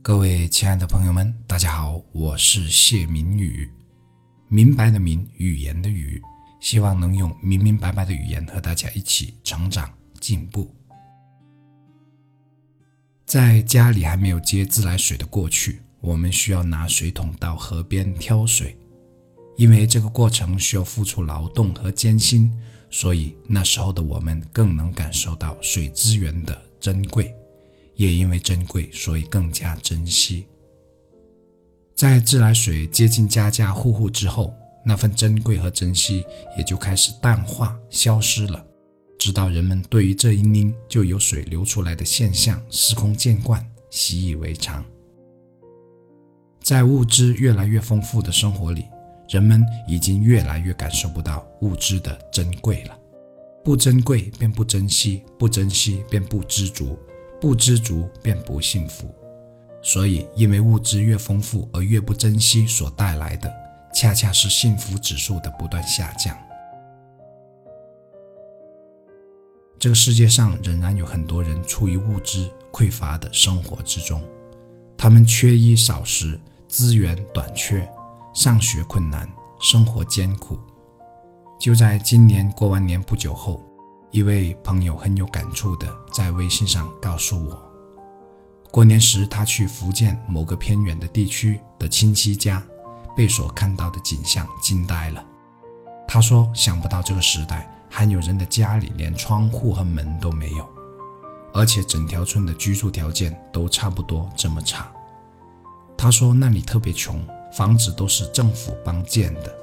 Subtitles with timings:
[0.00, 3.68] 各位亲爱的朋友们，大家好，我是谢明宇，
[4.48, 6.22] 明白的明，语言的语，
[6.60, 10.74] 希望能用明明白白的语言和大家一起成长进步。
[13.26, 18.78] 在家里还没有接自来水的过去，我们需要拿水桶到河边挑水，
[19.56, 22.50] 因为这个过程需要付出劳动和艰辛，
[22.88, 27.34] 所以那时候的我们更能感受到水资源的珍贵。
[27.98, 30.46] 也因为珍贵，所以更加珍惜。
[31.96, 36.24] 在自来水接近家家户户之后，那份珍贵和珍惜
[36.56, 38.64] 也就开始淡化、消失了。
[39.18, 44.84] 直到人们对于这一拧就有水流出来的现象司空见惯、习以为常。
[46.62, 48.84] 在物质越来越丰富的生活里，
[49.28, 52.96] 人们已经越来越感受不到物质的珍贵了。
[53.64, 56.96] 不珍贵便不珍惜，不珍惜便不知足。
[57.40, 59.14] 不知足便不幸福，
[59.80, 63.52] 所以因为物质越丰富而越不珍惜，所带来的
[63.94, 66.36] 恰恰是幸福指数的不断下降。
[69.78, 74.20] 这个世界上仍然有很多人处于物质匮乏的生活之中，
[74.96, 77.88] 他们缺衣少食，资源短缺，
[78.34, 79.28] 上学困难，
[79.60, 80.58] 生活艰苦。
[81.60, 83.67] 就在今年过完年不久后。
[84.10, 87.62] 一位朋友很有感触的在微信上告诉我，
[88.70, 92.62] 过年时他去福建某个偏远的地区的亲戚家，
[93.14, 95.22] 被所看到的景象惊呆了。
[96.06, 100.66] 他说：“想不到这个时代还有人的家里连窗户和门都没有，
[101.52, 104.90] 而且整条村的居住条件都差不多这么差。”
[105.98, 109.54] 他说：“那里特别穷，房子都是政府帮建的。”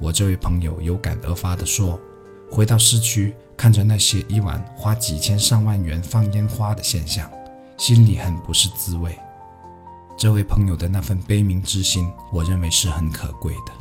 [0.00, 2.00] 我这位朋友有感而发地说。
[2.54, 7.30] 回到市区，看着那些一晚花几千上万元放烟花的现象，
[7.78, 9.18] 心里很不是滋味。
[10.18, 13.72] 这位朋友的那份悲悯之心，我认为是很可贵的。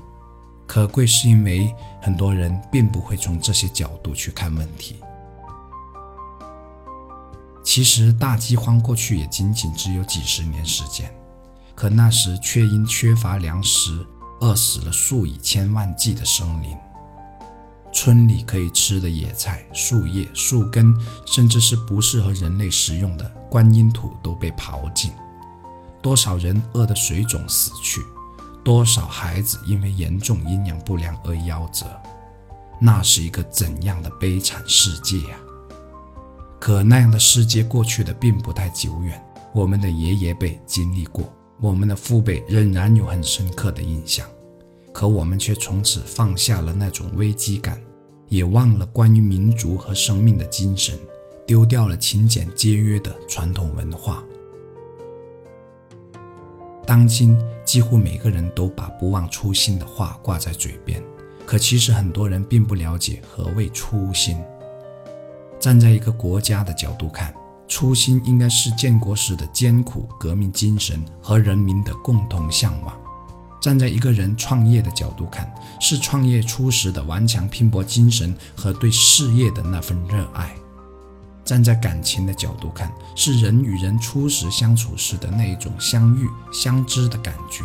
[0.66, 4.96] 可贵是因为很多人并不会从这些角度去看问题。
[7.62, 11.14] 其实大饥荒过去也仅仅只有几十年时间，
[11.76, 14.08] 可那时却因缺乏粮食，
[14.40, 16.78] 饿死了数以千万计的生灵。
[17.94, 25.12] 村里可以吃的野菜、树叶、树根，甚至是不适合人类食用的观音土都被刨尽。
[26.02, 28.02] 多少人饿得水肿死去，
[28.64, 31.86] 多少孩子因为严重营养不良而夭折。
[32.80, 35.38] 那是一个怎样的悲惨世界呀！
[36.60, 39.24] 可那样的世界过去的并不太久远，
[39.54, 44.26] 我们的爷爷辈经历过，我们的父辈仍然有很深刻的印象。
[44.94, 47.82] 可我们却从此放下了那种危机感，
[48.28, 50.98] 也忘了关于民族和生命的精神，
[51.46, 54.24] 丢掉了勤俭节约的传统文化。
[56.86, 61.02] 当今几乎每个人都把“不忘初心”的话挂在嘴边，
[61.46, 64.38] 可其实很多人并不了解何谓初心。
[65.60, 67.34] 站在一个国家的角度看，
[67.68, 73.01] 初心应该是建国时的艰苦革命精神和人民的共同向往。
[73.62, 75.50] 站在一个人创业的角度看，
[75.80, 80.48] 是创业初时的顽强拼搏精神和对事业的那份热爱；
[81.46, 87.64] 站在感情的角度看，是人与人初时相处时的那一种相遇相知的感觉；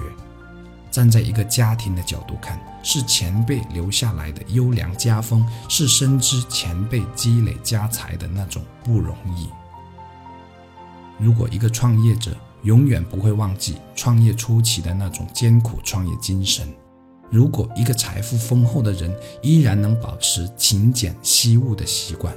[0.91, 9.49] 站在一个家庭的角度看，是前辈留下来的优良家风，是深知前辈积累家财的那种不容易。
[11.19, 16.67] 如果一个创业者，永远不会忘记创业初期的那种艰苦创业精神。
[17.31, 22.35] 如果一个财富丰厚的人依然能保持勤俭惜物的习惯，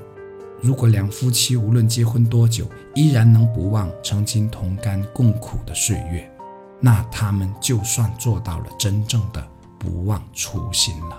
[0.61, 6.31] 如果两夫妻无论结婚多久依然能不忘曾经同甘共苦的岁月，
[6.79, 9.43] 那他们就算做到了真正的
[9.79, 11.17] 不忘初心了。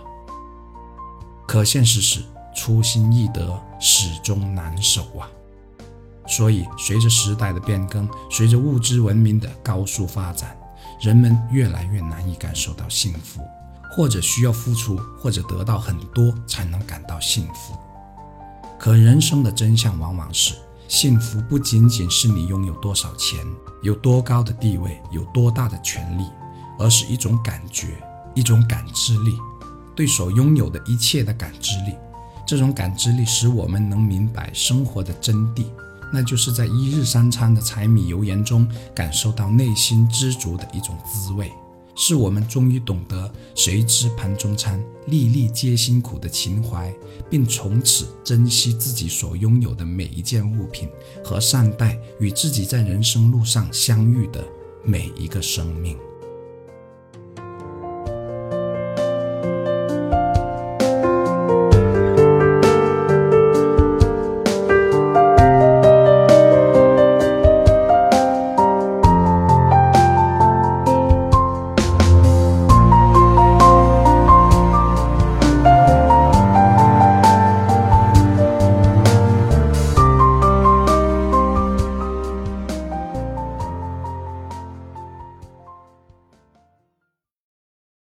[1.48, 2.20] 可现实是，
[2.54, 5.28] 初心易得，始终难守啊。
[6.30, 10.56] 所以，随着时代的变更，随着物质文明的高速发展，
[11.00, 13.42] 人们越来越难以感受到幸福，
[13.90, 17.74] 或者需要付出，或者得到很多才能感到幸福。
[18.78, 20.54] 可人生的真相往往是，
[20.86, 23.44] 幸福不仅仅是你拥有多少钱，
[23.82, 26.24] 有多高的地位，有多大的权利，
[26.78, 27.88] 而是一种感觉，
[28.36, 29.36] 一种感知力，
[29.96, 31.96] 对所拥有的一切的感知力。
[32.46, 35.66] 这种感知力使我们能明白生活的真谛。
[36.12, 41.50] 那就是在一日三餐的柴米油盐中感受到内心知足的一种滋味，
[41.94, 46.92] 是我们终于懂得“谁知盘中餐，粒粒皆辛苦”的情怀，
[47.28, 50.88] 并从此珍惜自己所拥有的每一件物品，
[51.22, 54.44] 和善待与自己在人生路上相遇的
[54.84, 55.96] 每一个生命。